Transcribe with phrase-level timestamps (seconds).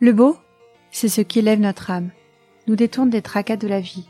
[0.00, 0.36] Le beau,
[0.92, 2.10] c'est ce qui élève notre âme,
[2.68, 4.06] nous détourne des tracas de la vie,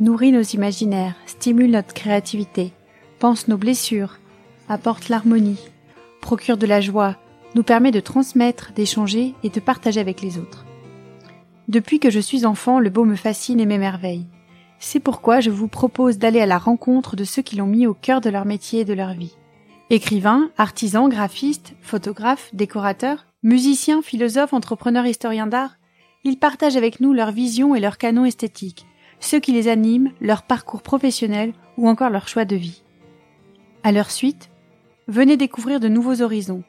[0.00, 2.72] nourrit nos imaginaires, stimule notre créativité,
[3.20, 4.18] pense nos blessures,
[4.68, 5.60] apporte l'harmonie,
[6.20, 7.14] procure de la joie,
[7.54, 10.66] nous permet de transmettre, d'échanger et de partager avec les autres.
[11.68, 14.26] Depuis que je suis enfant, le beau me fascine et m'émerveille.
[14.80, 17.94] C'est pourquoi je vous propose d'aller à la rencontre de ceux qui l'ont mis au
[17.94, 19.36] cœur de leur métier et de leur vie.
[19.88, 25.76] Écrivains, artisans, graphistes, photographes, décorateurs, musiciens, philosophes, entrepreneurs, historiens d'art,
[26.24, 28.86] ils partagent avec nous leur vision et leur canon esthétique,
[29.20, 32.82] ceux qui les animent, leur parcours professionnel ou encore leur choix de vie.
[33.82, 34.50] À leur suite,
[35.06, 36.64] venez découvrir de nouveaux horizons,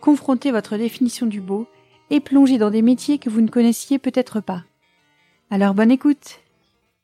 [0.00, 1.66] confrontez votre définition du beau
[2.10, 4.64] et plongez dans des métiers que vous ne connaissiez peut-être pas.
[5.50, 6.40] Alors bonne écoute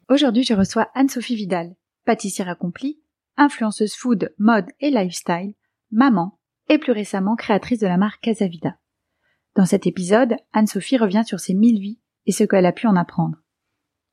[0.08, 3.00] Aujourd'hui je reçois Anne-Sophie Vidal, pâtissière accomplie,
[3.36, 5.54] influenceuse food, mode et lifestyle,
[5.92, 8.79] maman et plus récemment créatrice de la marque Casavida.
[9.60, 12.96] Dans cet épisode, Anne-Sophie revient sur ses mille vies et ce qu'elle a pu en
[12.96, 13.36] apprendre.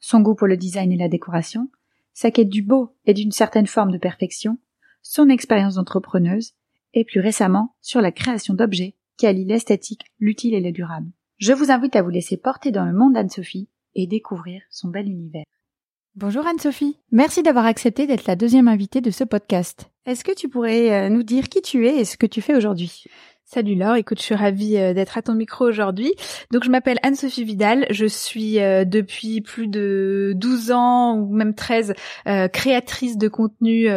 [0.01, 1.69] Son goût pour le design et la décoration,
[2.13, 4.57] sa quête du beau et d'une certaine forme de perfection,
[5.01, 6.51] son expérience d'entrepreneuse,
[6.93, 11.11] et plus récemment sur la création d'objets qui allient l'esthétique, l'utile et le durable.
[11.37, 15.07] Je vous invite à vous laisser porter dans le monde d'Anne-Sophie et découvrir son bel
[15.07, 15.45] univers.
[16.15, 19.89] Bonjour Anne-Sophie, merci d'avoir accepté d'être la deuxième invitée de ce podcast.
[20.05, 22.55] Est-ce que tu pourrais euh, nous dire qui tu es et ce que tu fais
[22.55, 23.05] aujourd'hui?
[23.49, 26.13] Salut Laure, écoute, je suis ravie euh, d'être à ton micro aujourd'hui.
[26.51, 31.55] Donc je m'appelle Anne-Sophie Vidal, je suis euh, depuis plus de 12 ans ou même
[31.55, 31.93] 13
[32.27, 33.87] euh, créatrice de contenu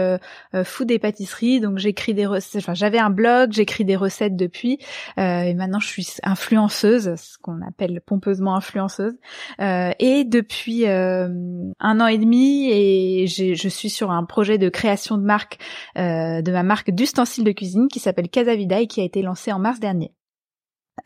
[0.64, 1.58] food et pâtisserie.
[1.58, 4.78] Donc j'écris des recettes, j'avais un blog, j'écris des recettes depuis
[5.16, 9.14] et maintenant je suis influenceuse, ce qu'on appelle pompeusement influenceuse.
[9.58, 15.24] et depuis un an et demi et je suis sur un projet de création de
[15.24, 15.58] marque
[15.96, 19.80] de ma marque d'ustensiles de cuisine qui s'appelle Casavida et qui a été en mars
[19.80, 20.12] dernier.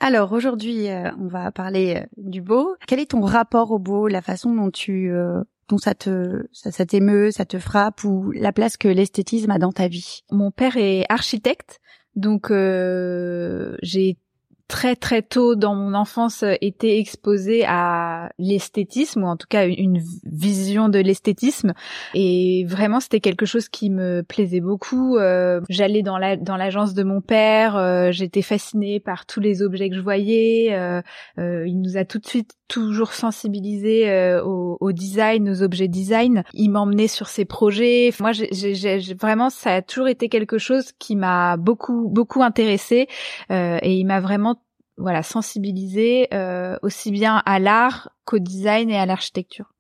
[0.01, 2.75] Alors aujourd'hui, euh, on va parler euh, du beau.
[2.87, 6.87] Quel est ton rapport au beau, la façon dont tu euh, dont ça te ça
[6.87, 10.21] t'émeut, ça te frappe ou la place que l'esthétisme a dans ta vie?
[10.31, 11.81] Mon père est architecte,
[12.17, 12.51] donc
[13.83, 14.19] j'ai
[14.69, 19.67] très très tôt dans mon enfance euh, été exposée à l'esthétisme ou en tout cas
[19.67, 21.75] une vision de l'esthétisme.
[22.15, 25.19] Et vraiment c'était quelque chose qui me plaisait beaucoup.
[25.19, 29.63] Euh, j'allais dans la dans l'agence de mon père euh, j'étais fascinée par tous les
[29.63, 30.75] objets que je voyais.
[31.37, 34.11] Il nous a tout de suite toujours sensibilisé
[34.43, 39.75] au, au, design aux objets design il m'emmenait sur ses projets moi j'ai vraiment ça
[39.75, 43.07] a toujours été quelque chose qui m'a beaucoup beaucoup intéressée
[43.51, 44.57] et il m'a vraiment
[44.97, 49.73] voilà sensibiliser euh, aussi bien à l'art qu'au design et à l'architecture.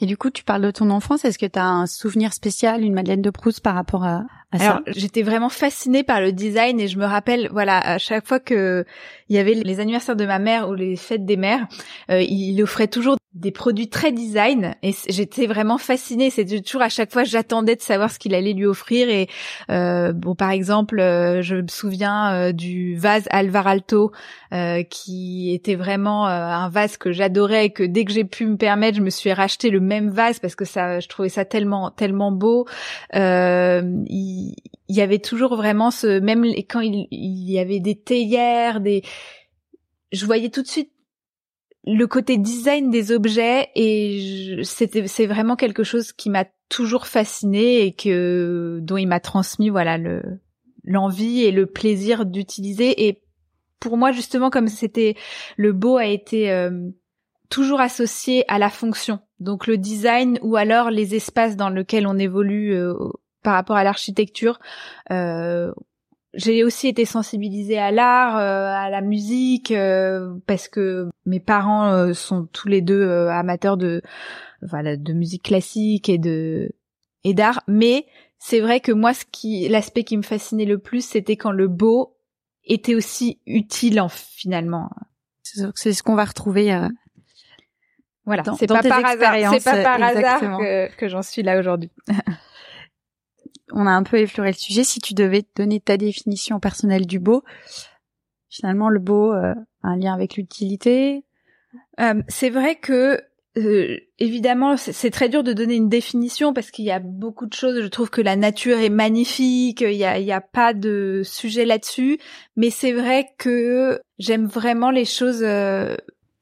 [0.00, 1.24] Et du coup, tu parles de ton enfance.
[1.24, 4.62] Est-ce que tu as un souvenir spécial, une Madeleine de Proust par rapport à, à
[4.62, 8.40] Alors, J'étais vraiment fascinée par le design et je me rappelle, voilà, à chaque fois
[8.40, 8.84] que
[9.28, 11.66] il y avait les anniversaires de ma mère ou les fêtes des mères,
[12.10, 16.30] euh, il offrait toujours des produits très design et j'étais vraiment fascinée.
[16.30, 19.28] C'était toujours à chaque fois j'attendais de savoir ce qu'il allait lui offrir et
[19.70, 24.12] euh, bon par exemple euh, je me souviens euh, du vase Alvar Alto
[24.52, 28.56] euh, qui était vraiment un vase que j'adorais et que dès que j'ai pu me
[28.56, 31.90] permettre je me suis racheté le même vase parce que ça je trouvais ça tellement
[31.90, 32.66] tellement beau.
[33.14, 34.37] il,
[34.88, 39.02] il y avait toujours vraiment ce même quand il, y avait des théières des
[40.12, 40.92] je voyais tout de suite
[41.84, 47.82] le côté design des objets et c'était c'est vraiment quelque chose qui m'a toujours fasciné
[47.82, 50.22] et que dont il m'a transmis voilà le
[50.88, 53.06] l'envie et le plaisir d'utiliser.
[53.06, 53.22] Et
[53.78, 55.14] pour moi justement comme c'était
[55.56, 56.88] le beau a été euh,
[57.48, 59.20] toujours associé à la fonction.
[59.38, 62.94] Donc le design ou alors les espaces dans lesquels on évolue euh,
[63.48, 64.58] par rapport à l'architecture
[65.10, 65.72] euh,
[66.34, 71.90] j'ai aussi été sensibilisée à l'art, euh, à la musique, euh, parce que mes parents
[71.92, 74.02] euh, sont tous les deux amateurs de,
[74.62, 76.70] voilà, de musique classique et de
[77.24, 77.62] et d'art.
[77.66, 78.06] Mais
[78.38, 81.66] c'est vrai que moi, ce qui, l'aspect qui me fascinait le plus, c'était quand le
[81.66, 82.16] beau
[82.64, 84.90] était aussi utile en finalement.
[85.74, 86.78] C'est ce qu'on va retrouver.
[88.26, 89.54] voilà, c'est pas, par hasard.
[89.54, 91.90] C'est pas par hasard que, que j'en suis là aujourd'hui.
[93.72, 94.84] on a un peu effleuré le sujet.
[94.84, 97.42] Si tu devais donner ta définition personnelle du beau,
[98.48, 101.24] finalement, le beau euh, a un lien avec l'utilité.
[102.00, 103.20] Euh, c'est vrai que
[103.56, 107.54] euh, évidemment, c'est très dur de donner une définition parce qu'il y a beaucoup de
[107.54, 107.82] choses.
[107.82, 109.80] Je trouve que la nature est magnifique.
[109.80, 112.18] Il y a, il y a pas de sujet là-dessus,
[112.56, 115.44] mais c'est vrai que j'aime vraiment les choses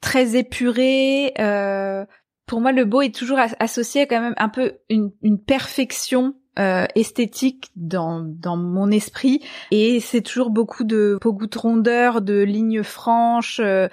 [0.01, 1.33] très épurées.
[2.47, 6.35] pour moi, le beau est toujours associé à quand même un peu une, une perfection
[6.59, 12.43] euh, esthétique dans dans mon esprit et c'est toujours beaucoup de beaucoup de rondeur, de
[12.43, 13.61] lignes franches.
[13.61, 13.89] Euh,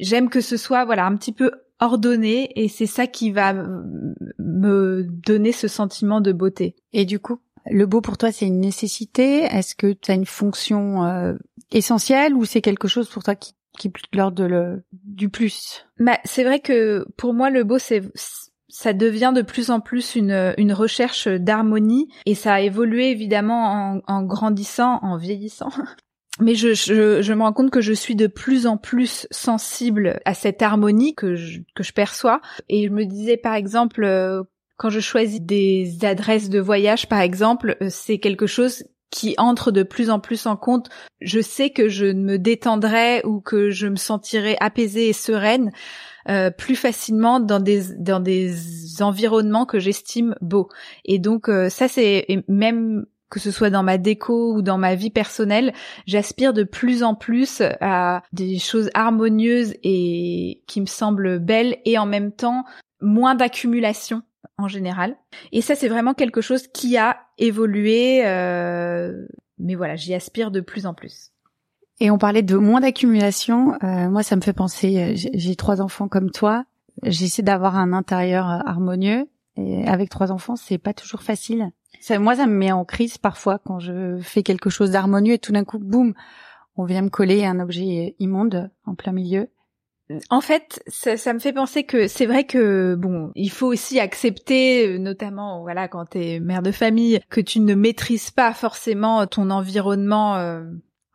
[0.00, 5.04] j'aime que ce soit voilà un petit peu ordonné et c'est ça qui va me
[5.04, 6.74] donner ce sentiment de beauté.
[6.94, 9.42] Et du coup, le beau pour toi c'est une nécessité?
[9.42, 11.34] Est-ce que tu as une fonction euh,
[11.70, 15.86] essentielle ou c'est quelque chose pour toi qui qui l'ordre de du plus?
[15.98, 18.02] Bah, c'est vrai que pour moi le beau c'est
[18.68, 24.00] ça devient de plus en plus une, une recherche d'harmonie et ça a évolué évidemment
[24.06, 25.70] en, en grandissant, en vieillissant.
[26.40, 30.20] Mais je, je, je, me rends compte que je suis de plus en plus sensible
[30.26, 32.42] à cette harmonie que je, que je perçois.
[32.68, 34.42] Et je me disais par exemple, euh,
[34.76, 39.70] quand je choisis des adresses de voyage par exemple, euh, c'est quelque chose qui entre
[39.70, 40.90] de plus en plus en compte.
[41.22, 45.70] Je sais que je me détendrai ou que je me sentirai apaisée et sereine
[46.28, 50.68] euh, plus facilement dans des dans des environnements que j'estime beaux.
[51.04, 54.94] Et donc euh, ça c'est même que ce soit dans ma déco ou dans ma
[54.94, 55.72] vie personnelle,
[56.06, 61.98] j'aspire de plus en plus à des choses harmonieuses et qui me semblent belles et
[61.98, 62.64] en même temps
[63.00, 64.22] moins d'accumulation
[64.58, 65.16] en général.
[65.52, 69.26] Et ça, c'est vraiment quelque chose qui a évolué, euh,
[69.58, 71.32] mais voilà, j'y aspire de plus en plus.
[71.98, 73.74] Et on parlait de moins d'accumulation.
[73.82, 74.98] Euh, moi, ça me fait penser.
[74.98, 76.64] Euh, j'ai trois enfants comme toi.
[77.02, 79.28] J'essaie d'avoir un intérieur euh, harmonieux.
[79.56, 81.70] Et avec trois enfants, c'est pas toujours facile.
[82.00, 85.38] Ça, moi, ça me met en crise parfois quand je fais quelque chose d'harmonieux et
[85.38, 86.12] tout d'un coup, boum,
[86.76, 89.48] on vient me coller un objet immonde en plein milieu.
[90.28, 93.98] En fait, ça, ça, me fait penser que c'est vrai que bon, il faut aussi
[93.98, 99.50] accepter, notamment voilà quand t'es mère de famille, que tu ne maîtrises pas forcément ton
[99.50, 100.36] environnement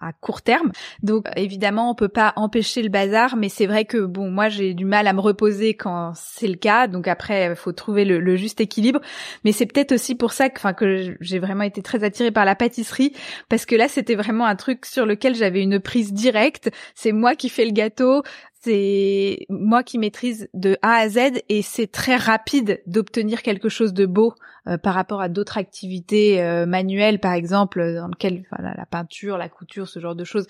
[0.01, 0.71] à court terme.
[1.03, 4.73] Donc évidemment, on peut pas empêcher le bazar, mais c'est vrai que bon, moi j'ai
[4.73, 6.87] du mal à me reposer quand c'est le cas.
[6.87, 9.01] Donc après, il faut trouver le, juste équilibre.
[9.43, 12.45] Mais c'est peut-être aussi pour ça que, enfin, que j'ai vraiment été très attirée par
[12.45, 13.13] la pâtisserie
[13.49, 16.69] parce que là, c'était vraiment un truc sur lequel j'avais une prise directe.
[16.95, 18.23] C'est moi qui fais le gâteau
[18.63, 23.93] c'est moi qui maîtrise de A à Z et c'est très rapide d'obtenir quelque chose
[23.93, 24.35] de beau
[24.67, 29.37] euh, par rapport à d'autres activités euh, manuelles, par exemple, dans lequel voilà, la peinture,
[29.37, 30.45] la couture, ce genre de choses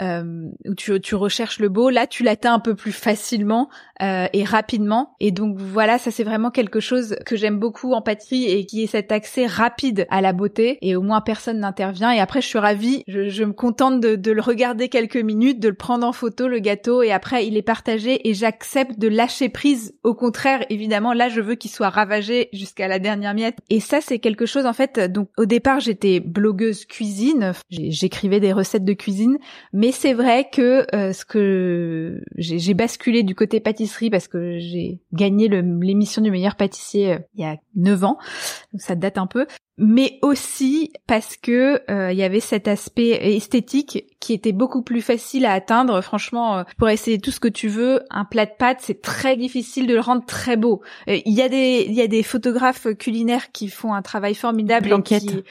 [0.00, 1.90] euh, où tu, tu, recherches le beau.
[1.90, 3.68] Là, tu l'atteins un peu plus facilement
[4.02, 5.14] euh, et rapidement.
[5.20, 8.82] Et donc voilà, ça c'est vraiment quelque chose que j'aime beaucoup en pâtisserie et qui
[8.82, 10.78] est cet accès rapide à la beauté.
[10.82, 12.10] Et au moins personne n'intervient.
[12.10, 13.04] Et après, je suis ravie.
[13.06, 16.48] Je, je me contente de, de, le regarder quelques minutes, de le prendre en photo
[16.48, 17.02] le gâteau.
[17.02, 19.94] Et après, il est partagé et j'accepte de lâcher prise.
[20.02, 23.58] Au contraire, évidemment, là, je veux qu'il soit ravagé jusqu'à la dernière miette.
[23.70, 24.98] Et ça, c'est quelque chose en fait.
[24.98, 27.52] Donc au départ, j'étais blogueuse cuisine.
[27.70, 29.38] J'écrivais des recettes de cuisine.
[29.90, 35.48] C'est vrai que euh, ce que j'ai basculé du côté pâtisserie parce que j'ai gagné
[35.48, 38.18] l'émission du meilleur pâtissier euh, il y a 9 ans,
[38.72, 39.46] donc ça date un peu
[39.78, 45.00] mais aussi parce que euh, il y avait cet aspect esthétique qui était beaucoup plus
[45.00, 46.00] facile à atteindre.
[46.02, 49.36] Franchement, euh, pour essayer tout ce que tu veux, un plat de pâtes, c'est très
[49.36, 50.82] difficile de le rendre très beau.
[51.08, 54.34] Euh, il y a des il y a des photographes culinaires qui font un travail
[54.34, 55.42] formidable qui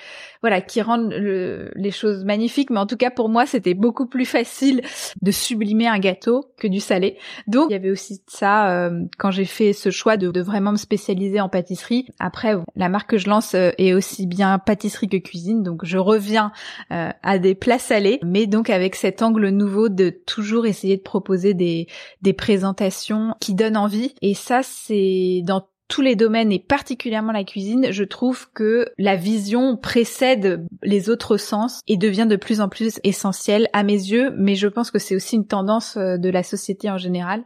[0.42, 2.70] voilà qui rendent les choses magnifiques.
[2.70, 4.82] Mais en tout cas, pour moi, c'était beaucoup plus facile
[5.22, 7.18] de sublimer un gâteau que du salé.
[7.48, 8.90] Donc, il y avait aussi ça
[9.20, 12.08] quand j'ai fait ce choix de, de vraiment me spécialiser en pâtisserie.
[12.20, 15.64] Après, la marque que je lance est aussi bien pâtisserie que cuisine.
[15.64, 16.52] Donc je reviens
[16.92, 21.02] euh, à des plats salés, mais donc avec cet angle nouveau de toujours essayer de
[21.02, 21.88] proposer des,
[22.22, 24.14] des présentations qui donnent envie.
[24.22, 29.18] Et ça, c'est dans tous les domaines et particulièrement la cuisine, je trouve que la
[29.18, 34.34] vision précède les autres sens et devient de plus en plus essentielle à mes yeux,
[34.38, 37.44] mais je pense que c'est aussi une tendance euh, de la société en général.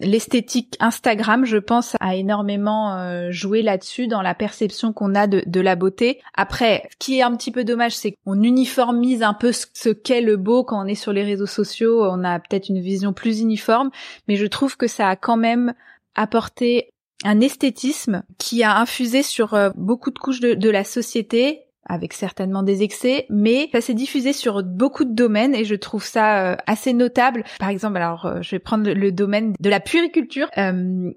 [0.00, 5.60] L'esthétique Instagram, je pense, a énormément euh, joué là-dessus dans la perception qu'on a de,
[5.60, 6.20] la beauté.
[6.34, 10.20] Après, ce qui est un petit peu dommage, c'est qu'on uniformise un peu ce qu'est
[10.20, 12.04] le beau quand on est sur les réseaux sociaux.
[12.04, 13.90] On a peut-être une vision plus uniforme,
[14.26, 15.74] mais je trouve que ça a quand même
[16.16, 22.12] apporté un esthétisme qui a infusé sur euh, beaucoup de couches de la société avec
[22.12, 26.52] certainement des excès, mais ça s'est diffusé sur beaucoup de domaines et je trouve ça
[26.52, 27.44] euh, assez notable.
[27.58, 30.48] Par exemple, alors euh, je vais prendre le, domaine de la puériculture.
[30.56, 31.10] Euh,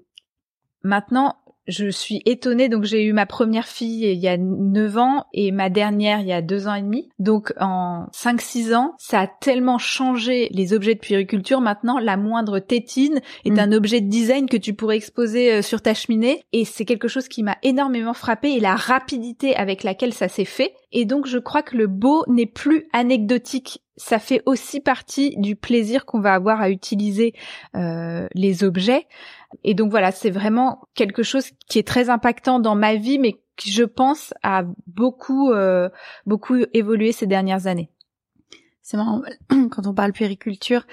[0.82, 1.36] maintenant,
[1.68, 2.68] je suis étonnée.
[2.68, 6.26] Donc j'ai eu ma première fille il y a 9 ans et ma dernière il
[6.26, 7.08] y a 2 ans et demi.
[7.18, 11.60] Donc en 5-6 ans, ça a tellement changé les objets de puériculture.
[11.60, 13.58] Maintenant, la moindre tétine est mm.
[13.58, 16.42] un objet de design que tu pourrais exposer euh, sur ta cheminée.
[16.52, 20.44] Et c'est quelque chose qui m'a énormément frappé et la rapidité avec laquelle ça s'est
[20.44, 20.72] fait.
[20.92, 25.56] Et donc je crois que le beau n'est plus anecdotique ça fait aussi partie du
[25.56, 27.34] plaisir qu'on va avoir à utiliser
[27.74, 29.06] euh, les objets.
[29.64, 33.40] Et donc voilà, c'est vraiment quelque chose qui est très impactant dans ma vie, mais
[33.56, 35.52] qui je pense a beaucoup
[36.26, 37.90] beaucoup évolué ces dernières années.
[38.90, 39.20] C'est marrant,
[39.70, 40.86] quand on parle puériculture,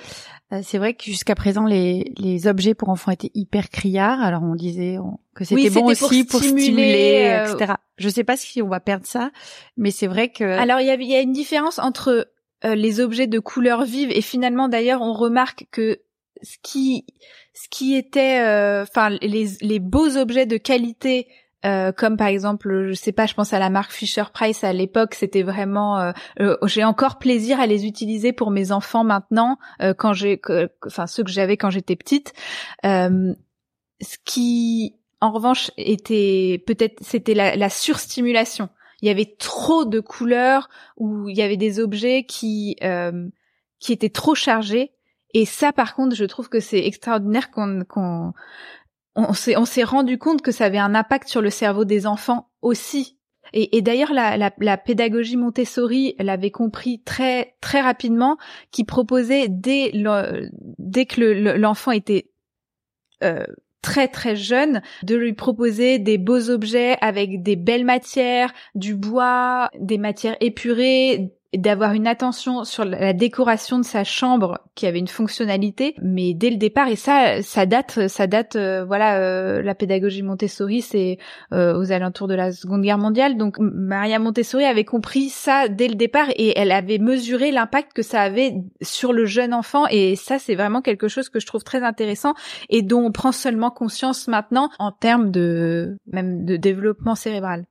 [0.52, 4.20] euh, c'est vrai que jusqu'à présent, les, les objets pour enfants étaient hyper criards.
[4.20, 4.98] Alors on disait
[5.34, 7.76] que c'était bon aussi pour stimuler, euh, etc.
[7.98, 9.32] Je sais pas si on va perdre ça,
[9.78, 10.44] mais c'est vrai que...
[10.44, 12.28] Alors il y a, y a une différence entre
[12.66, 16.02] euh, les objets de couleur vive et finalement d'ailleurs on remarque que
[16.42, 17.06] ce qui
[17.54, 18.42] ce qui était
[18.82, 21.30] enfin les les beaux objets de qualité
[21.66, 24.74] euh, comme par exemple, je sais pas, je pense à la marque Fisher Price à
[24.74, 29.58] l'époque, c'était vraiment, euh, euh, j'ai encore plaisir à les utiliser pour mes enfants maintenant,
[29.98, 30.40] quand j'ai,
[30.86, 32.34] enfin ceux que j'avais quand j'étais petite.
[32.84, 38.70] ce qui, en revanche, était peut-être, c'était la, la surstimulation.
[39.02, 42.78] Il y avait trop de couleurs ou il y avait des objets qui
[43.80, 44.92] qui étaient trop chargés.
[45.34, 48.34] Et ça, par contre, je trouve que c'est extraordinaire qu'on qu'on
[49.16, 53.18] on s'est rendu compte que ça avait un impact sur le cerveau des enfants aussi.
[53.54, 58.38] Et, d'ailleurs, la, la, la, pédagogie Montessori l'avait compris très très rapidement,
[58.72, 59.92] qui proposait dès
[60.80, 61.22] dès que
[61.58, 62.32] l'enfant était
[63.24, 63.46] euh,
[63.82, 69.70] très très jeune, de lui proposer des beaux objets avec des belles matières, du bois,
[69.80, 75.08] des matières épurées, d'avoir une attention sur la décoration de sa chambre qui avait une
[75.08, 75.96] fonctionnalité.
[76.02, 80.24] Mais dès le départ et ça ça date ça date euh, voilà euh, la pédagogie
[80.24, 81.18] Montessori c'est
[81.54, 83.38] euh, aux alentours de la Seconde Guerre mondiale.
[83.38, 88.02] Donc Maria Montessori avait compris ça dès le départ et elle avait mesuré l'impact que
[88.02, 89.86] ça avait sur le jeune enfant.
[89.90, 92.34] Et ça c'est vraiment quelque chose que je trouve très intéressant
[92.70, 97.66] et dont on prend seulement conscience maintenant en termes de même de développement cérébral.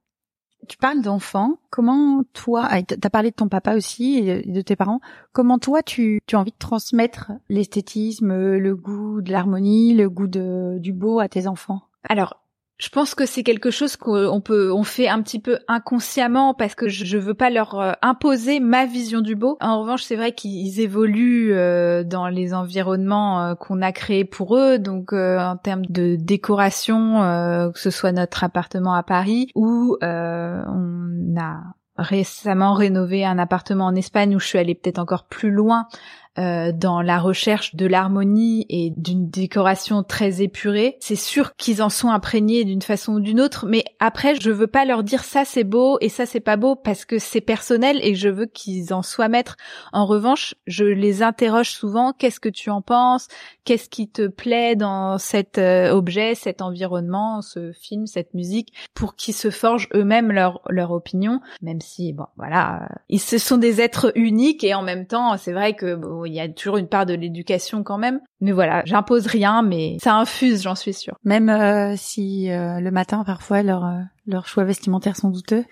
[0.68, 1.58] Tu parles d'enfants.
[1.70, 5.00] Comment toi, ah, tu as parlé de ton papa aussi et de tes parents.
[5.32, 10.26] Comment toi, tu, tu as envie de transmettre l'esthétisme, le goût de l'harmonie, le goût
[10.26, 11.82] de, du beau à tes enfants?
[12.08, 12.43] Alors,
[12.78, 16.74] je pense que c'est quelque chose qu'on peut, on fait un petit peu inconsciemment parce
[16.74, 19.56] que je, veux pas leur euh, imposer ma vision du beau.
[19.60, 24.56] En revanche, c'est vrai qu'ils évoluent euh, dans les environnements euh, qu'on a créés pour
[24.56, 24.78] eux.
[24.78, 27.20] Donc, en termes de décoration,
[27.72, 31.60] que ce soit notre appartement à Paris ou on a
[31.96, 35.86] récemment rénové un appartement en Espagne où je suis allée peut-être encore plus loin
[36.36, 40.96] euh, dans la recherche de l'harmonie et d'une décoration très épurée.
[40.98, 44.66] C'est sûr qu'ils en sont imprégnés d'une façon ou d'une autre, mais après je veux
[44.66, 48.00] pas leur dire ça c'est beau et ça c'est pas beau parce que c'est personnel
[48.02, 49.56] et je veux qu'ils en soient maîtres.
[49.92, 53.28] En revanche, je les interroge souvent qu'est-ce que tu en penses?
[53.64, 58.72] Qu'est-ce qui te plaît dans cet euh, objet, cet environnement, ce film, cette musique?
[58.92, 63.56] Pour qu'ils se forgent eux-mêmes leur leur opinion, même si bon voilà, ils se sont
[63.56, 65.94] des êtres uniques et en même temps, c'est vrai que
[66.26, 68.20] il y a toujours une part de l'éducation quand même.
[68.40, 71.16] Mais voilà, j'impose rien, mais ça infuse, j'en suis sûre.
[71.24, 75.64] Même euh, si euh, le matin, parfois, leurs euh, leurs choix vestimentaires sont douteux.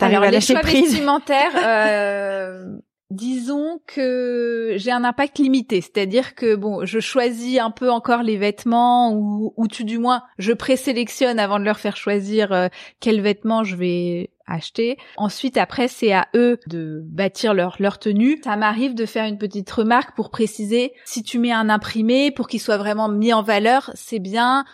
[0.00, 1.52] Alors les choix vestimentaires,
[3.10, 8.38] disons que j'ai un impact limité, c'est-à-dire que bon, je choisis un peu encore les
[8.38, 12.70] vêtements ou, ou tout du moins je présélectionne avant de leur faire choisir
[13.00, 14.98] quels vêtements je vais acheter.
[15.16, 18.40] Ensuite, après, c'est à eux de bâtir leur, leur tenue.
[18.44, 22.48] Ça m'arrive de faire une petite remarque pour préciser si tu mets un imprimé pour
[22.48, 24.64] qu'il soit vraiment mis en valeur, c'est bien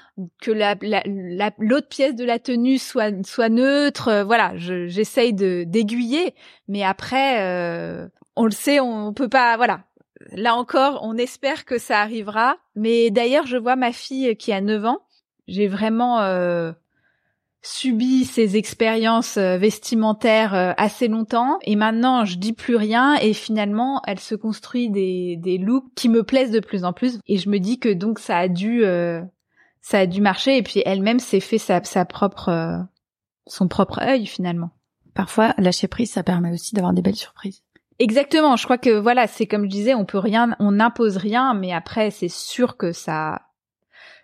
[0.40, 0.74] que la,
[1.58, 4.22] l'autre pièce de la tenue soit, soit neutre.
[4.24, 6.34] Voilà, j'essaye de d'aiguiller,
[6.68, 9.56] mais après, euh, on le sait, on peut pas.
[9.56, 9.84] Voilà,
[10.32, 12.56] là encore, on espère que ça arrivera.
[12.74, 14.98] Mais d'ailleurs, je vois ma fille qui a 9 ans.
[15.48, 16.72] J'ai vraiment euh,
[17.66, 21.58] subi ces expériences euh, vestimentaires euh, assez longtemps.
[21.62, 26.08] Et maintenant je dis plus rien et finalement elle se construit des, des looks qui
[26.08, 27.18] me plaisent de plus en plus.
[27.26, 29.20] Et je me dis que donc ça a dû euh,
[29.80, 30.56] ça a dû marcher.
[30.56, 32.86] Et puis elle-même s'est fait sa, sa propre
[33.48, 34.70] son propre œil finalement.
[35.14, 37.62] Parfois lâcher prise ça permet aussi d'avoir des belles surprises.
[37.98, 41.54] Exactement, je crois que voilà, c'est comme je disais, on peut rien, on n'impose rien,
[41.54, 43.40] mais après c'est sûr que ça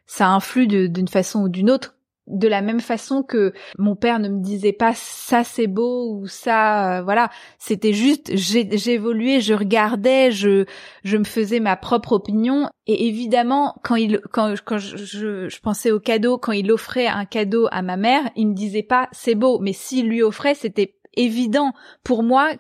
[0.07, 1.97] ça influe d'une façon ou d'une autre
[2.33, 6.27] de la même façon que mon père ne me disait pas ça c'est beau ou
[6.27, 10.65] ça euh, voilà c'était juste j'évoluais je regardais je
[11.05, 12.69] je me faisais ma propre opinion.
[12.87, 14.97] Et évidemment quand il quand quand je,
[15.49, 18.83] je, pensais au cadeau quand il offrait un cadeau à ma mère il me disait
[18.83, 21.73] pas c'est beau mais s'il lui offrait c'était évident
[22.03, 22.53] pour moi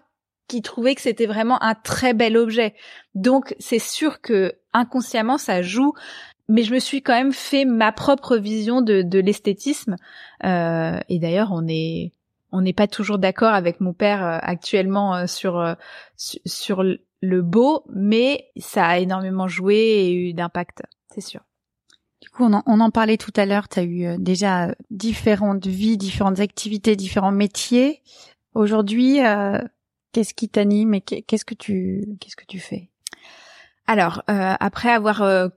[0.49, 2.75] qui trouvait que c'était vraiment un très bel objet.
[3.15, 5.95] Donc c'est sûr que inconsciemment ça joue
[6.49, 9.97] mais je me suis quand même fait ma propre vision de, de l'esthétisme.
[10.45, 12.13] Euh, et d'ailleurs, on est
[12.53, 15.75] on n'est pas toujours d'accord avec mon père euh, actuellement euh, sur euh,
[16.17, 20.83] sur le beau, mais ça a énormément joué et eu d'impact,
[21.13, 21.41] c'est sûr.
[22.21, 23.69] Du coup, on en, parlait tout à l'heure.
[23.69, 28.01] Tu as eu déjà différentes vies, différentes activités, différents métiers.
[28.55, 29.19] Aujourd'hui,
[30.13, 32.91] qu'est-ce qui t'anime et qu'est-ce que tu qu'est-ce que tu fais?
[33.89, 35.51] Alors, après avoir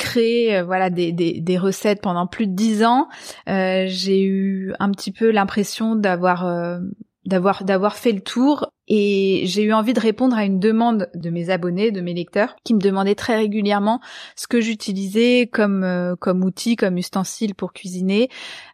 [0.00, 3.08] créé euh, voilà des, des, recettes pendant plus de dix ans,
[3.48, 6.78] euh, j'ai eu un petit peu l'impression d'avoir euh,
[7.26, 11.30] d'avoir d'avoir fait le tour et j'ai eu envie de répondre à une demande de
[11.30, 14.00] mes abonnés, de mes lecteurs, qui me demandaient très régulièrement
[14.34, 18.30] ce que j'utilisais comme comme outil, comme ustensile pour cuisiner.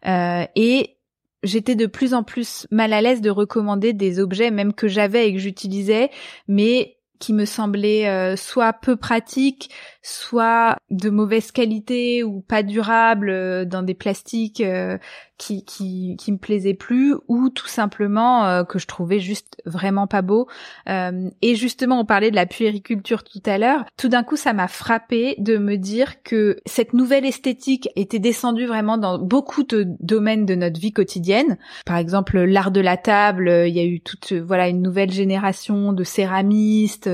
[0.06, 0.96] Et
[1.42, 5.28] j'étais de plus en plus mal à l'aise de recommander des objets même que j'avais
[5.28, 6.10] et que j'utilisais,
[6.48, 9.70] mais qui me semblait euh, soit peu pratique,
[10.02, 14.98] soit de mauvaise qualité ou pas durable euh, dans des plastiques euh,
[15.38, 20.06] qui, qui, qui me plaisait plus ou tout simplement euh, que je trouvais juste vraiment
[20.06, 20.48] pas beau.
[20.88, 23.84] Euh, et justement, on parlait de la puériculture tout à l'heure.
[23.96, 28.66] Tout d'un coup, ça m'a frappé de me dire que cette nouvelle esthétique était descendue
[28.66, 31.58] vraiment dans beaucoup de domaines de notre vie quotidienne.
[31.84, 35.92] Par exemple, l'art de la table, il y a eu toute voilà une nouvelle génération
[35.92, 37.08] de céramistes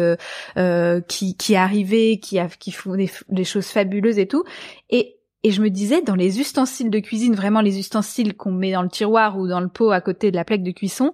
[0.57, 4.45] euh, qui qui arrivaient, qui qui font des, des choses fabuleuses et tout.
[4.91, 8.73] Et et je me disais, dans les ustensiles de cuisine, vraiment les ustensiles qu'on met
[8.73, 11.13] dans le tiroir ou dans le pot à côté de la plaque de cuisson,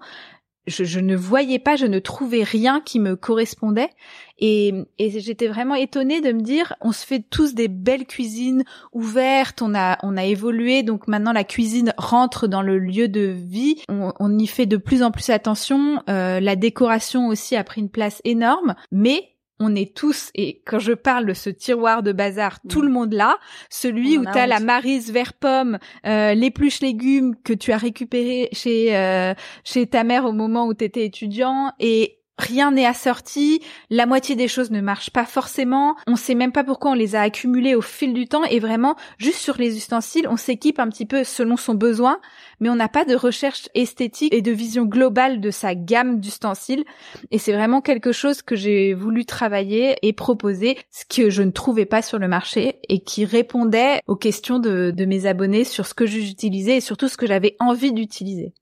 [0.69, 3.91] je, ne voyais pas, je ne trouvais rien qui me correspondait.
[4.39, 8.65] Et, et j'étais vraiment étonnée de me dire, on se fait tous des belles cuisines
[8.93, 13.35] ouvertes, on a, on a évolué, donc maintenant la cuisine rentre dans le lieu de
[13.35, 17.65] vie, on, on y fait de plus en plus attention, euh, la décoration aussi a
[17.65, 19.25] pris une place énorme, mais
[19.61, 23.13] on est tous, et quand je parle de ce tiroir de bazar, tout le monde
[23.13, 23.37] là,
[23.71, 28.49] celui où tu as la marise vert pomme, euh, l'épluche légumes que tu as récupéré
[28.53, 29.35] chez euh,
[29.65, 34.37] chez ta mère au moment où tu étais étudiant, et rien n'est assorti, la moitié
[34.37, 37.75] des choses ne marchent pas forcément, on sait même pas pourquoi on les a accumulées
[37.75, 41.25] au fil du temps et vraiment juste sur les ustensiles, on s'équipe un petit peu
[41.25, 42.21] selon son besoin,
[42.61, 46.85] mais on n'a pas de recherche esthétique et de vision globale de sa gamme d'ustensiles
[47.31, 51.51] et c'est vraiment quelque chose que j'ai voulu travailler et proposer, ce que je ne
[51.51, 55.87] trouvais pas sur le marché et qui répondait aux questions de, de mes abonnés sur
[55.87, 58.53] ce que j'utilisais et surtout ce que j'avais envie d'utiliser.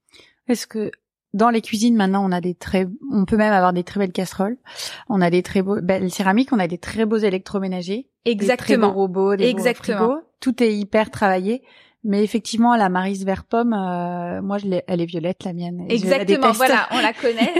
[0.47, 0.91] Est-ce que
[1.33, 4.11] dans les cuisines maintenant, on a des très, on peut même avoir des très belles
[4.11, 4.57] casseroles.
[5.09, 8.57] On a des très beaux belles céramiques, on a des très beaux électroménagers, exactement, des
[8.57, 10.21] très beaux robots, des Exactement.
[10.39, 11.63] Tout est hyper travaillé.
[12.03, 15.85] Mais effectivement, la Marise vert pomme, euh, moi, je elle est violette, la mienne.
[15.89, 17.53] Exactement, voilà, on la connaît,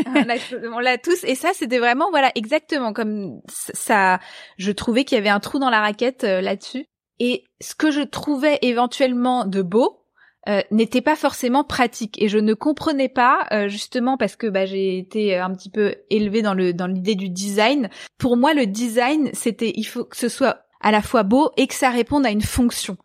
[0.71, 1.23] on l'a tous.
[1.25, 4.19] Et ça, c'était vraiment, voilà, exactement comme ça.
[4.57, 6.85] Je trouvais qu'il y avait un trou dans la raquette euh, là-dessus.
[7.19, 10.05] Et ce que je trouvais éventuellement de beau,
[10.47, 14.65] euh, n'était pas forcément pratique et je ne comprenais pas euh, justement parce que bah,
[14.65, 17.89] j'ai été un petit peu élevée dans le dans l'idée du design.
[18.17, 21.67] Pour moi, le design, c'était il faut que ce soit à la fois beau et
[21.67, 22.97] que ça réponde à une fonction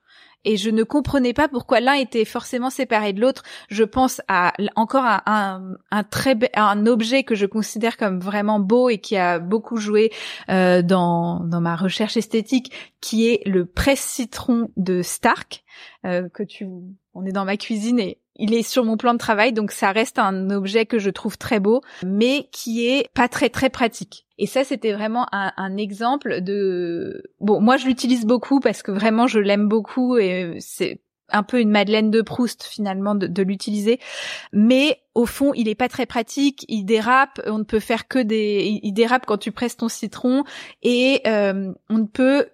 [0.45, 3.43] et je ne comprenais pas pourquoi l'un était forcément séparé de l'autre.
[3.69, 8.61] Je pense à encore un, un, un très un objet que je considère comme vraiment
[8.61, 10.13] beau et qui a beaucoup joué
[10.51, 15.65] euh, dans dans ma recherche esthétique, qui est le presse citron de Stark
[16.05, 16.67] euh, que tu
[17.15, 19.93] on est dans ma cuisine et il est sur mon plan de travail, donc ça
[19.93, 24.27] reste un objet que je trouve très beau, mais qui est pas très très pratique.
[24.39, 27.23] Et ça, c'était vraiment un, exemple de...
[27.41, 31.61] Bon, moi, je l'utilise beaucoup parce que vraiment, je l'aime beaucoup et c'est un peu
[31.61, 33.99] une Madeleine de Proust finalement de, l'utiliser,
[34.53, 38.19] mais au fond il est pas très pratique, il dérape, on ne peut faire que
[38.19, 40.45] des, il dérape quand tu presses ton citron
[40.83, 42.49] et euh, on ne peut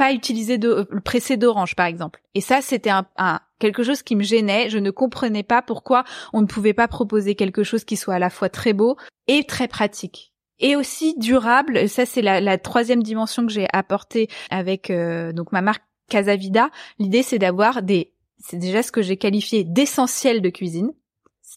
[0.00, 2.22] pas utiliser de le pressé d'orange par exemple.
[2.34, 6.04] Et ça c'était un, un, quelque chose qui me gênait, je ne comprenais pas pourquoi
[6.32, 8.96] on ne pouvait pas proposer quelque chose qui soit à la fois très beau
[9.28, 11.86] et très pratique et aussi durable.
[11.88, 16.70] Ça, c'est la, la, troisième dimension que j'ai apportée avec euh, donc ma marque Casavida.
[16.98, 20.92] L'idée, c'est d'avoir des, c'est déjà ce que j'ai qualifié d'essentiel de cuisine.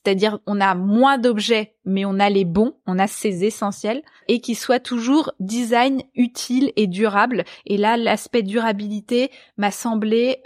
[0.03, 4.41] C'est-à-dire, on a moins d'objets, mais on a les bons, on a ces essentiels, et
[4.41, 7.45] qui soient toujours design utile et durable.
[7.65, 10.43] Et là, l'aspect durabilité m'a semblé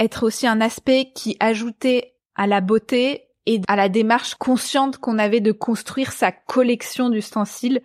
[0.00, 5.18] être aussi un aspect qui ajoutait à la beauté et à la démarche consciente qu'on
[5.18, 7.82] avait de construire sa collection d'ustensiles.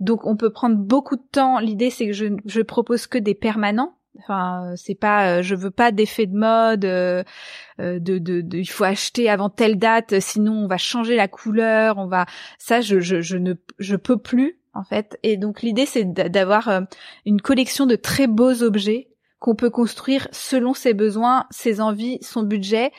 [0.00, 1.58] Donc on peut prendre beaucoup de temps.
[1.58, 3.97] L'idée c'est que je, je propose que des permanents.
[4.18, 7.22] Enfin, c'est pas, euh, je veux pas d'effet de mode, euh,
[7.80, 11.28] euh, de, de, de, il faut acheter avant telle date, sinon on va changer la
[11.28, 12.26] couleur, on va,
[12.58, 15.18] ça, je, je, je ne, je peux plus en fait.
[15.22, 16.82] Et donc l'idée c'est d'avoir
[17.26, 22.42] une collection de très beaux objets qu'on peut construire selon ses besoins, ses envies, son
[22.42, 22.90] budget,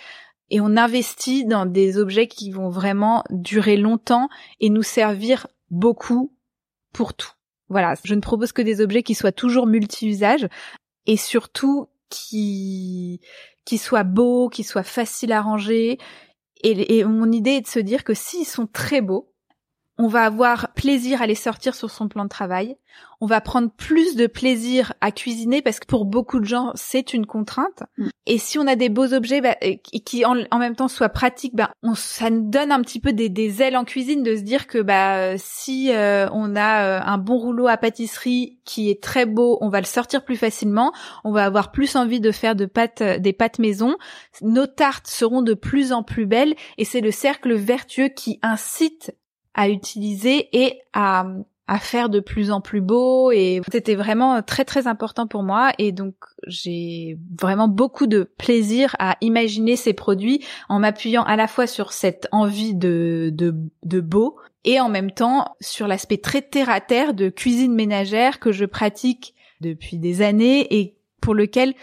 [0.49, 4.29] et on investit dans des objets qui vont vraiment durer longtemps
[4.61, 6.33] et nous servir beaucoup
[6.93, 7.33] pour tout.
[7.67, 10.47] Voilà, je ne propose que des objets qui soient toujours multi-usages
[11.09, 13.19] et surtout qui
[13.65, 15.97] qui soit beau, qui soit facile à ranger.
[16.61, 19.28] Et, mon idée est de se dire que s'ils sont très beaux,
[19.99, 22.77] on va avoir plaisir à les sortir sur son plan de travail.
[23.21, 27.13] On va prendre plus de plaisir à cuisiner parce que pour beaucoup de gens, c'est
[27.13, 27.83] une contrainte.
[27.97, 28.07] Mm.
[28.25, 29.57] Et si on a des beaux objets bah,
[30.05, 33.61] qui en, même temps soient pratiques, bah, on, ça nous donne un petit peu des,
[33.61, 37.37] ailes en cuisine de se dire que bah, si euh, on a euh, un bon
[37.37, 40.93] rouleau à pâtisserie qui est très beau, on va le sortir plus facilement.
[41.25, 43.97] On va avoir plus envie de faire de pâtes, euh, des pâtes maison.
[44.41, 49.13] Nos tartes seront de plus en plus belles et c'est le cercle vertueux qui incite
[49.59, 51.25] à utiliser et à,
[51.67, 53.29] à faire de plus en plus beau.
[53.33, 55.73] Et c'était vraiment très très important pour moi.
[55.79, 56.15] Et donc
[56.47, 61.91] j'ai vraiment beaucoup de plaisir à imaginer ces produits en m'appuyant à la fois sur
[61.91, 66.79] cette envie de, de, de beau et en même temps sur l'aspect très terre à
[66.79, 71.73] terre de cuisine ménagère que je pratique depuis des années et pour lequel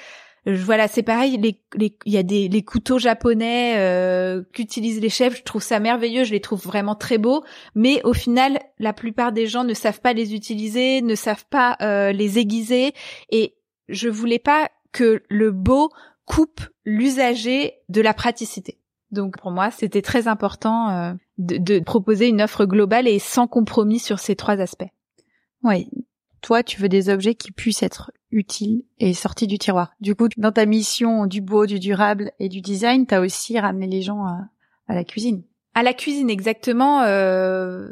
[0.46, 1.38] voilà, c'est pareil.
[1.38, 5.36] Les, les, il y a des les couteaux japonais euh, qu'utilisent les chefs.
[5.36, 6.24] Je trouve ça merveilleux.
[6.24, 7.42] Je les trouve vraiment très beaux.
[7.74, 11.76] Mais au final, la plupart des gens ne savent pas les utiliser, ne savent pas
[11.82, 12.92] euh, les aiguiser.
[13.30, 13.56] Et
[13.88, 15.90] je voulais pas que le beau
[16.26, 18.78] coupe l'usager de la praticité.
[19.10, 23.46] Donc pour moi, c'était très important euh, de, de proposer une offre globale et sans
[23.46, 24.90] compromis sur ces trois aspects.
[25.62, 25.88] Oui,
[26.40, 29.92] toi, tu veux des objets qui puissent être utiles et sortis du tiroir.
[30.00, 33.58] Du coup, dans ta mission du beau, du durable et du design, tu as aussi
[33.58, 35.42] ramené les gens à, la cuisine.
[35.74, 37.02] À la cuisine, exactement.
[37.02, 37.88] Euh,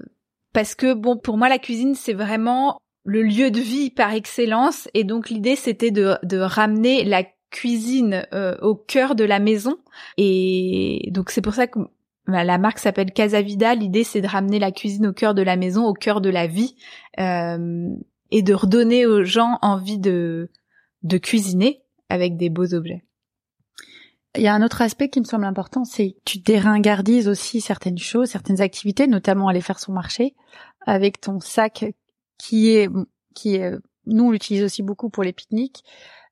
[0.52, 4.88] parce que, bon, pour moi, la cuisine, c'est vraiment le lieu de vie par excellence.
[4.94, 9.76] Et donc, l'idée, c'était de, ramener la cuisine euh, au cœur de la maison.
[10.16, 11.78] Et donc, c'est pour ça que
[12.26, 13.74] bah, la marque s'appelle Casa Vida.
[13.74, 16.46] L'idée, c'est de ramener la cuisine au cœur de la maison, au cœur de la
[16.46, 16.76] vie.
[17.20, 17.88] Euh,
[18.34, 20.50] et de redonner aux gens envie de,
[21.04, 23.04] de cuisiner avec des beaux objets.
[24.36, 27.96] Il y a un autre aspect qui me semble important, c'est tu déringardises aussi certaines
[27.96, 30.34] choses, certaines activités, notamment aller faire son marché
[30.84, 31.84] avec ton sac
[32.36, 32.90] qui est
[33.36, 33.70] qui est
[34.06, 35.84] nous on l'utilise aussi beaucoup pour les pique-niques.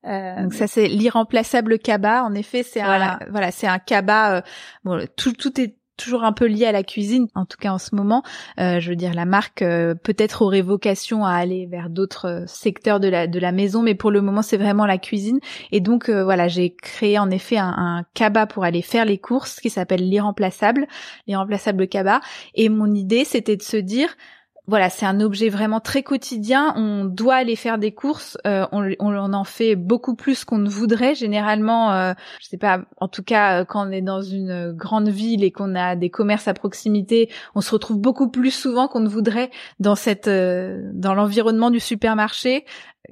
[0.03, 2.23] Euh, Donc ça c'est l'irremplaçable cabas.
[2.23, 4.39] En effet, c'est un voilà, c'est un cabas.
[4.39, 4.41] Euh,
[4.83, 7.77] bon, tout tout est toujours un peu lié à la cuisine, en tout cas en
[7.77, 8.23] ce moment.
[8.59, 12.43] Euh, je veux dire, la marque euh, peut-être aurait vocation à aller vers d'autres euh,
[12.45, 15.39] secteurs de la de la maison, mais pour le moment, c'est vraiment la cuisine.
[15.71, 19.59] Et donc voilà, j'ai créé en effet un, un cabas pour aller faire les courses,
[19.59, 20.87] qui s'appelle l'irremplaçable,
[21.27, 22.19] l'irremplaçable cabas.
[22.55, 24.15] Et mon idée, c'était de se dire
[24.65, 26.73] voilà, c'est un objet vraiment très quotidien.
[26.77, 28.37] On doit aller faire des courses.
[28.47, 31.15] Euh, on, on, en fait beaucoup plus qu'on ne voudrait.
[31.15, 32.79] Généralement, euh, je sais pas.
[32.97, 36.09] En tout cas, euh, quand on est dans une grande ville et qu'on a des
[36.09, 41.13] commerces à proximité, on se retrouve beaucoup plus souvent qu'on ne voudrait dans cette, dans
[41.13, 42.63] l'environnement du supermarché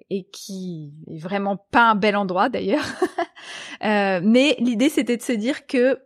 [0.10, 2.86] et qui est vraiment pas un bel endroit d'ailleurs.
[3.82, 6.00] mais l'idée, c'était de se dire que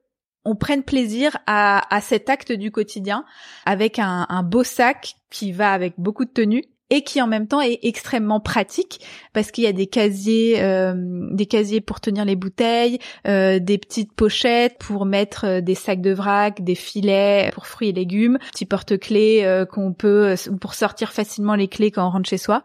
[0.45, 3.25] on prenne plaisir à, à, cet acte du quotidien
[3.65, 7.47] avec un, un, beau sac qui va avec beaucoup de tenue et qui en même
[7.47, 9.01] temps est extrêmement pratique
[9.33, 10.93] parce qu'il y a des casiers euh,
[11.31, 16.01] des casiers pour tenir les bouteilles euh, des petites pochettes pour mettre euh, des sacs
[16.01, 21.55] de vrac des filets pour fruits et légumes petits porte-clés qu'on peut pour sortir facilement
[21.55, 22.63] les clés quand on rentre chez soi.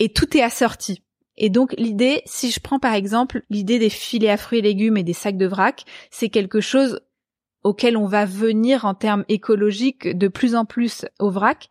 [0.00, 1.03] Et tout est assorti
[1.36, 4.96] et donc l'idée, si je prends par exemple l'idée des filets à fruits et légumes
[4.96, 7.00] et des sacs de vrac, c'est quelque chose
[7.62, 11.68] auquel on va venir en termes écologiques de plus en plus au vrac.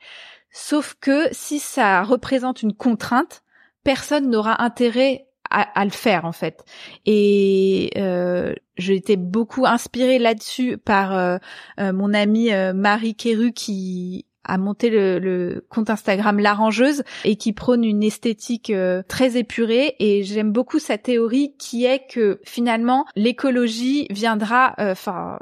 [0.51, 3.43] Sauf que si ça représente une contrainte,
[3.83, 6.63] personne n'aura intérêt à, le faire en fait.
[7.05, 11.37] Et euh, j'ai été beaucoup inspirée là-dessus par euh,
[11.79, 17.35] euh, mon amie euh, Marie Kéru qui a monté le, le, compte Instagram L'Arrangeuse et
[17.35, 22.39] qui prône une esthétique euh, très épurée et j'aime beaucoup sa théorie qui est que
[22.43, 25.39] finalement l'écologie viendra euh, enfin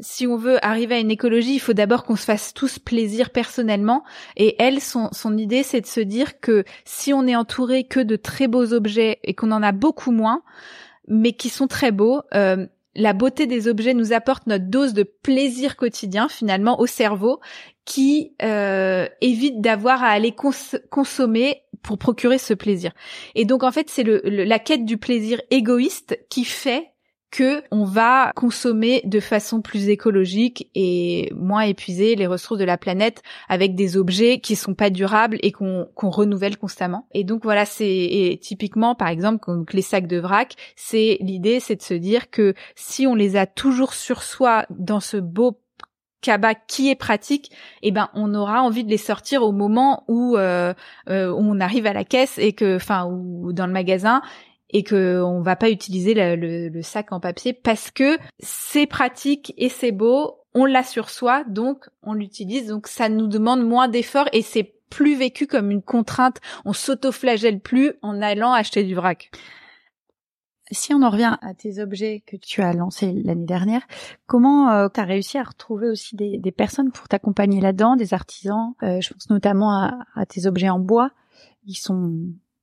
[0.00, 3.30] si on veut arriver à une écologie, il faut d'abord qu'on se fasse tous plaisir
[3.30, 4.02] personnellement.
[4.36, 8.00] Et elle, son, son idée, c'est de se dire que si on est entouré que
[8.00, 10.42] de très beaux objets et qu'on en a beaucoup moins,
[11.06, 15.02] mais qui sont très beaux, euh, la beauté des objets nous apporte notre dose de
[15.02, 17.40] plaisir quotidien finalement au cerveau
[17.84, 20.34] qui euh, évite d'avoir à aller
[20.90, 22.92] consommer pour procurer ce plaisir.
[23.34, 26.90] Et donc en fait c'est le, la quête du plaisir égoïste qui fait
[27.30, 32.76] que on va consommer de façon plus écologique et moins épuiser les ressources de la
[32.76, 37.06] planète avec des objets qui sont pas durables et qu'on renouvelle constamment.
[37.12, 41.76] Et donc voilà, c'est typiquement par exemple comme les sacs de vrac, c'est l'idée c'est
[41.76, 45.60] de se dire que si on les a toujours sur soi dans ce beau
[46.20, 47.50] cabas qui est pratique,
[47.82, 50.74] eh ben on aura envie de les sortir au moment où, euh,
[51.08, 54.20] euh, on arrive à la caisse et que, enfin, ou dans le magasin
[54.72, 59.54] et que on va pas utiliser le, le sac en papier parce que c'est pratique
[59.56, 60.36] et c'est beau.
[60.52, 62.66] On l'a sur soi, donc on l'utilise.
[62.66, 66.38] Donc ça nous demande moins d'efforts et c'est plus vécu comme une contrainte.
[66.64, 69.30] On s'auto-flagelle plus en allant acheter du vrac.
[70.72, 73.82] Si on en revient à tes objets que tu as lancés l'année dernière,
[74.26, 78.14] comment euh, tu as réussi à retrouver aussi des, des personnes pour t'accompagner là-dedans, des
[78.14, 81.10] artisans euh, Je pense notamment à, à, tes objets en bois.
[81.66, 82.14] Ils sont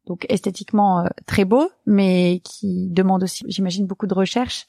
[0.07, 4.65] donc esthétiquement euh, très beaux, mais qui demandent aussi, j'imagine, beaucoup de recherche.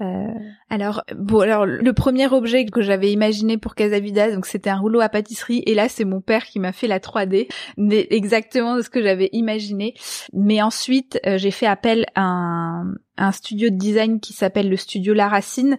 [0.00, 0.26] Euh...
[0.70, 5.00] Alors bon, alors le premier objet que j'avais imaginé pour Casavida, donc c'était un rouleau
[5.00, 7.48] à pâtisserie, et là c'est mon père qui m'a fait la 3D,
[8.10, 9.94] exactement ce que j'avais imaginé.
[10.32, 14.76] Mais ensuite euh, j'ai fait appel à un, un studio de design qui s'appelle le
[14.76, 15.78] studio La Racine,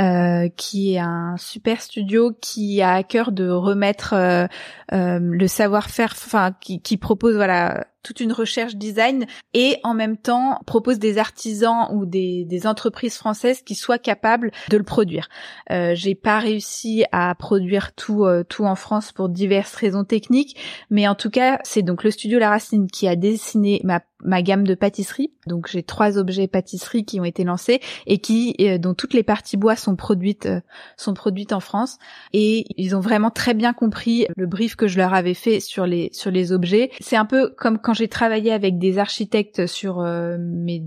[0.00, 4.46] euh, qui est un super studio qui a à cœur de remettre euh,
[4.92, 10.60] euh, le savoir-faire, enfin qui, propose voilà toute une recherche design et en même temps
[10.66, 15.28] propose des artisans ou des, des entreprises françaises qui soient capables de le produire.
[15.70, 20.56] J'ai pas réussi à produire tout tout en France pour diverses raisons techniques,
[20.90, 24.42] mais en tout cas c'est donc le studio La Racine qui a dessiné ma ma
[24.42, 25.32] gamme de pâtisserie.
[25.46, 29.22] Donc j'ai trois objets pâtisserie qui ont été lancés et qui euh, dont toutes les
[29.22, 30.60] parties bois sont produites euh,
[30.96, 31.98] sont produites en France
[32.32, 35.86] et ils ont vraiment très bien compris le brief que je leur avais fait sur
[35.86, 36.90] les sur les objets.
[37.00, 40.84] C'est un peu comme quand j'ai travaillé avec des architectes sur euh, mes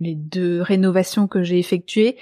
[0.00, 2.16] les deux rénovations que j'ai effectuées,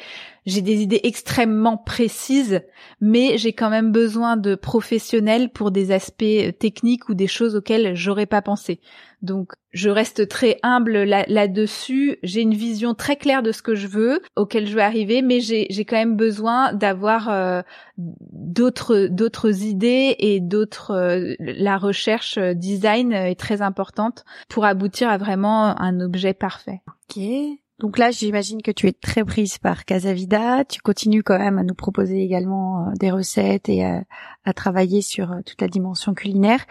[0.48, 2.62] j'ai des idées extrêmement précises,
[3.02, 7.94] mais j'ai quand même besoin de professionnels pour des aspects techniques ou des choses auxquelles
[7.94, 8.80] j'aurais pas pensé.
[9.20, 12.18] Donc je reste très humble là-dessus.
[12.22, 15.40] j'ai une vision très claire de ce que je veux, auquel je veux arriver, mais
[15.40, 17.60] j'ai quand même besoin d'avoir euh,
[17.98, 20.92] d'autres idées et d'autres.
[20.92, 26.80] Euh, la recherche euh, design est très importante pour aboutir à vraiment un objet parfait.
[26.86, 27.22] Ok.
[27.78, 30.64] Donc là, j'imagine que tu es très prise par Casavida.
[30.64, 34.02] Tu continues quand même à nous proposer également des recettes et à,
[34.44, 36.64] à travailler sur toute la dimension culinaire.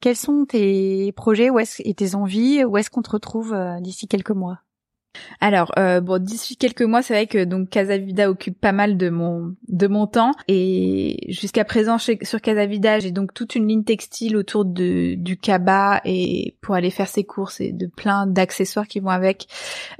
[0.00, 1.50] Quels sont tes projets?
[1.80, 2.64] Et tes envies?
[2.64, 4.60] Où est-ce qu'on te retrouve euh, d'ici quelques mois?
[5.40, 9.08] Alors euh, bon d'ici quelques mois c'est vrai que donc Casavida occupe pas mal de
[9.08, 10.32] mon de mon temps.
[10.48, 16.00] Et jusqu'à présent sur Casavida j'ai donc toute une ligne textile autour de du cabas
[16.04, 19.46] et pour aller faire ses courses et de plein d'accessoires qui vont avec.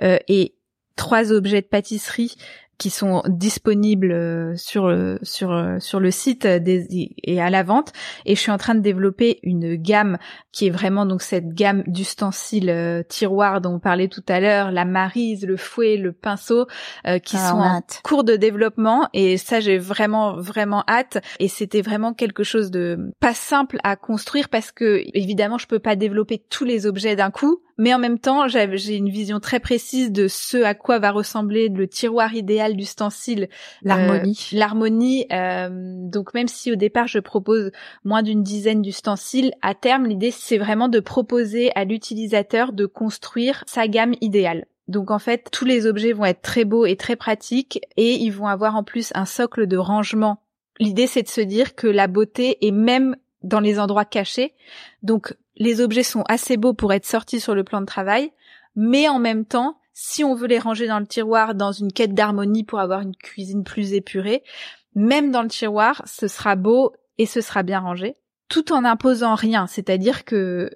[0.02, 0.55] Euh, et
[0.96, 2.37] trois objets de pâtisserie
[2.79, 7.62] qui sont disponibles euh, sur le, sur euh, sur le site des, et à la
[7.62, 7.93] vente.
[8.25, 10.19] Et je suis en train de développer une gamme
[10.53, 14.73] qui est vraiment donc cette gamme d'ustensiles euh, tiroirs dont on parlait tout à l'heure
[14.73, 16.67] la marise le fouet le pinceau
[17.25, 19.09] qui ah, sont en cours de développement.
[19.12, 21.19] Et ça j'ai vraiment vraiment hâte.
[21.41, 25.79] Et c'était vraiment quelque chose de pas simple à construire parce que évidemment je peux
[25.79, 29.61] pas développer tous les objets d'un coup mais en même temps, j'ai une vision très
[29.61, 33.49] précise de ce à quoi va ressembler le tiroir idéal d'ustensiles.
[33.83, 34.49] L'harmonie.
[34.53, 35.27] Euh, l'harmonie.
[35.33, 37.71] Euh, donc même si au départ je propose
[38.05, 43.62] moins d'une dizaine d'ustensiles, à terme l'idée c'est vraiment de proposer à l'utilisateur de construire
[43.67, 44.67] sa gamme idéale.
[44.89, 48.31] Donc en fait, tous les objets vont être très beaux et très pratiques et ils
[48.31, 50.39] vont avoir en plus un socle de rangement.
[50.79, 54.55] L'idée c'est de se dire que la beauté est même dans les endroits cachés.
[55.03, 58.33] Donc les objets sont assez beaux pour être sortis sur le plan de travail,
[58.75, 62.14] mais en même temps, si on veut les ranger dans le tiroir dans une quête
[62.14, 64.42] d'harmonie pour avoir une cuisine plus épurée,
[64.94, 68.16] même dans le tiroir, ce sera beau et ce sera bien rangé,
[68.49, 70.70] tout en imposant rien, c'est-à-dire que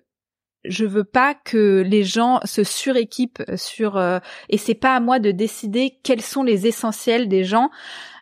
[0.64, 4.18] je veux pas que les gens se suréquipent sur euh,
[4.48, 7.70] et c'est pas à moi de décider quels sont les essentiels des gens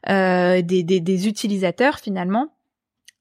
[0.08, 2.52] euh, des, des, des utilisateurs finalement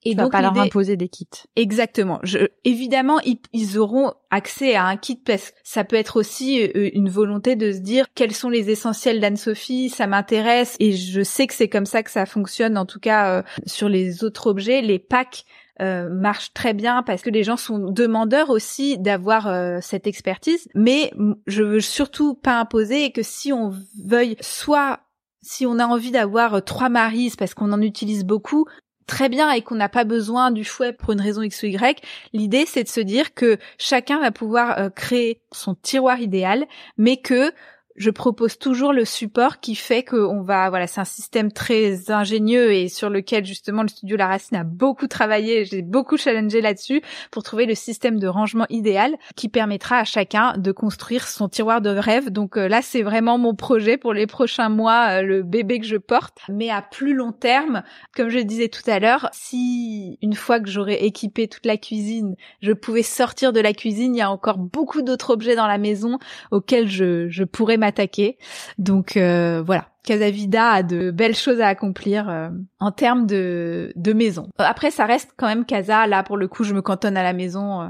[0.04, 1.26] et donc, pas leur imposer des kits.
[1.56, 2.20] Exactement.
[2.22, 3.18] Je, évidemment,
[3.52, 7.56] ils, auront accès à un kit parce que ça peut être aussi euh, une volonté
[7.56, 11.68] de se dire quels sont les essentiels d'Anne-Sophie, ça m'intéresse et je sais que c'est
[11.68, 12.78] comme ça que ça fonctionne.
[12.78, 15.44] En tout cas, euh, sur les autres objets, les packs
[15.80, 20.68] euh, marchent très bien parce que les gens sont demandeurs aussi d'avoir cette expertise.
[20.74, 21.12] Mais
[21.46, 23.72] je veux surtout pas imposer que si on
[24.04, 25.00] veuille soit
[25.40, 28.66] si on a envie d'avoir trois maris parce qu'on en utilise beaucoup,
[29.08, 32.00] très bien et qu'on n'a pas besoin du fouet pour une raison X ou Y.
[32.32, 36.66] L'idée, c'est de se dire que chacun va pouvoir euh, créer son tiroir idéal,
[36.96, 37.52] mais que
[37.98, 42.72] je propose toujours le support qui fait qu'on va, voilà, c'est un système très ingénieux
[42.72, 45.64] et sur lequel justement le studio La Racine a beaucoup travaillé.
[45.64, 50.56] J'ai beaucoup challengé là-dessus pour trouver le système de rangement idéal qui permettra à chacun
[50.56, 52.30] de construire son tiroir de rêve.
[52.30, 55.86] Donc euh, là, c'est vraiment mon projet pour les prochains mois, euh, le bébé que
[55.86, 56.38] je porte.
[56.48, 57.82] Mais à plus long terme,
[58.14, 62.36] comme je disais tout à l'heure, si une fois que j'aurai équipé toute la cuisine,
[62.62, 65.78] je pouvais sortir de la cuisine, il y a encore beaucoup d'autres objets dans la
[65.78, 66.18] maison
[66.52, 68.38] auxquels je, je pourrais m'attaquer.
[68.78, 72.48] Donc euh, voilà, Casavida a de belles choses à accomplir euh,
[72.78, 74.48] en termes de, de maison.
[74.58, 76.06] Après, ça reste quand même Casa.
[76.06, 77.82] Là, pour le coup, je me cantonne à la maison.
[77.82, 77.88] Euh,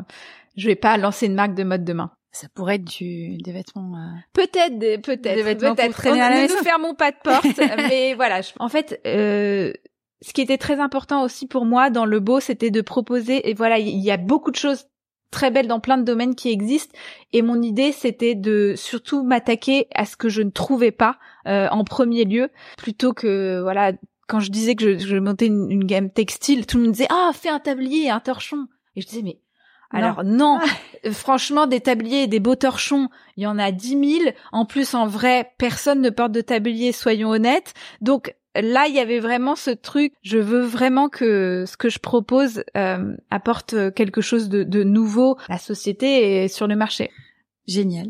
[0.56, 2.10] je vais pas lancer une marque de mode demain.
[2.30, 3.94] Ça pourrait être du, des vêtements.
[4.32, 6.04] Peut-être, peut-être, peut-être.
[6.04, 7.46] Ne nous fermons pas de porte.
[7.90, 12.38] mais voilà, en fait, ce qui était très important aussi pour moi dans le beau,
[12.38, 13.48] c'était de proposer.
[13.48, 14.86] Et voilà, il y a beaucoup de choses
[15.30, 16.96] très belle dans plein de domaines qui existent.
[17.32, 21.68] Et mon idée c'était de surtout m'attaquer à ce que je ne trouvais pas euh,
[21.70, 23.92] en premier lieu plutôt que voilà
[24.26, 27.30] quand je disais que je, je montais une, gamme textile tout le monde disait ah
[27.32, 29.40] fais un tablier un torchon et je disais mais
[29.90, 30.58] alors non,
[31.06, 34.34] euh, franchement, des tabliers et des beaux torchons, il y en a dix mille.
[34.52, 37.72] En plus, en vrai, personne ne porte de tablier, soyons honnêtes.
[38.00, 40.12] Donc, là, il y avait vraiment ce truc.
[40.22, 45.36] Je veux vraiment que ce que je propose euh, apporte quelque chose de, de, nouveau
[45.48, 47.10] à la société et sur le marché.
[47.66, 48.08] Génial.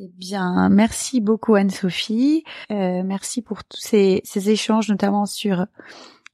[0.00, 2.44] Eh bien, merci beaucoup Anne-Sophie.
[2.70, 5.66] Euh, merci pour tous ces, échanges, notamment sur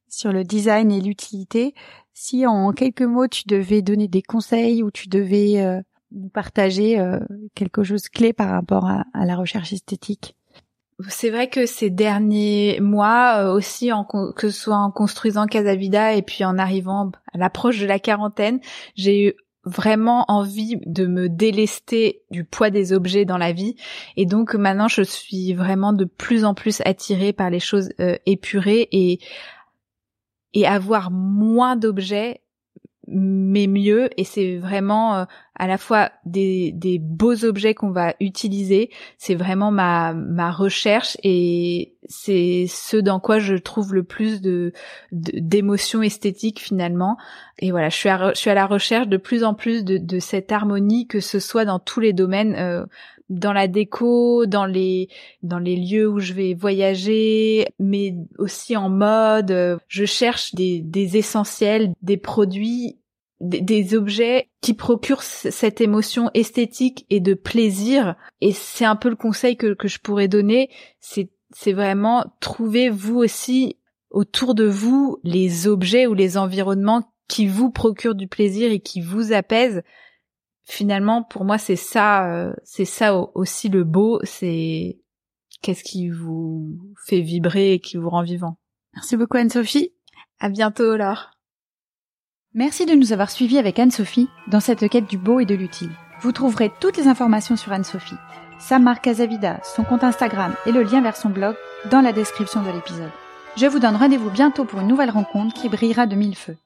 [0.08, 1.74] sur le design et l'utilité.
[2.14, 5.80] Si en quelques mots tu devais donner des conseils ou tu devais euh,
[6.32, 6.98] partager
[7.54, 10.34] quelque chose clé par rapport à la recherche esthétique
[11.08, 13.90] c'est vrai que ces derniers mois euh, aussi,
[14.36, 18.60] que ce soit en construisant Casavida et puis en arrivant à l'approche de la quarantaine,
[18.94, 19.34] j'ai eu
[19.64, 23.76] vraiment envie de me délester du poids des objets dans la vie.
[24.16, 28.16] Et donc maintenant je suis vraiment de plus en plus attirée par les choses euh,
[28.26, 29.20] épurées et
[30.52, 32.40] et avoir moins d'objets
[33.10, 34.08] mais mieux.
[34.16, 38.90] Et c'est vraiment euh, à la fois des, des beaux objets qu'on va utiliser.
[39.18, 41.16] C'est vraiment ma ma recherche.
[41.22, 44.72] Et c'est ce dans quoi je trouve le plus de
[45.12, 47.16] d'émotions esthétiques finalement.
[47.58, 49.98] Et voilà je suis à, je suis à la recherche de plus en plus de,
[49.98, 52.86] de cette harmonie que ce soit dans tous les domaines euh,
[53.30, 55.08] dans la déco, dans les
[55.42, 59.78] dans les lieux où je vais voyager, mais aussi en mode.
[59.88, 62.98] Je cherche des, des essentiels, des produits
[63.40, 68.16] des, objets qui procurent cette émotion esthétique et de plaisir.
[68.40, 70.70] Et c'est un peu le conseil que, que je pourrais donner.
[71.00, 71.30] C'est,
[71.66, 73.76] vraiment trouver vous aussi
[74.10, 79.00] autour de vous les objets ou les environnements qui vous procurent du plaisir et qui
[79.00, 79.82] vous apaisent.
[80.62, 84.20] Finalement, pour moi, c'est ça, euh, c'est ça aussi le beau.
[84.22, 85.00] C'est
[85.62, 88.58] qu'est-ce qui vous fait vibrer et qui vous rend vivant.
[88.94, 89.92] Merci beaucoup Anne-Sophie.
[90.38, 91.39] À bientôt, Laure.
[92.54, 95.92] Merci de nous avoir suivis avec Anne-Sophie dans cette quête du beau et de l'utile.
[96.20, 98.16] Vous trouverez toutes les informations sur Anne-Sophie,
[98.58, 101.54] sa marque Casavida, son compte Instagram et le lien vers son blog
[101.92, 103.12] dans la description de l'épisode.
[103.56, 106.56] Je vous donne rendez-vous bientôt pour une nouvelle rencontre qui brillera de mille feux.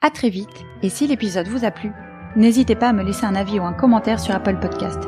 [0.00, 1.92] À très vite, et si l'épisode vous a plu,
[2.34, 4.98] n'hésitez pas à me laisser un avis ou un commentaire sur Apple Podcast.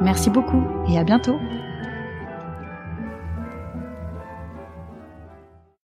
[0.00, 1.38] Merci beaucoup et à bientôt